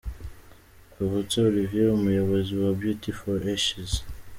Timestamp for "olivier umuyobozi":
1.49-2.51